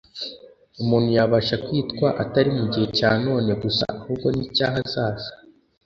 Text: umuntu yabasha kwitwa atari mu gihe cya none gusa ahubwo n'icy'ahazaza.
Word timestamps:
umuntu 0.81 1.09
yabasha 1.17 1.55
kwitwa 1.65 2.07
atari 2.23 2.49
mu 2.57 2.65
gihe 2.71 2.87
cya 2.97 3.09
none 3.25 3.49
gusa 3.61 3.83
ahubwo 3.97 4.27
n'icy'ahazaza. 4.35 5.29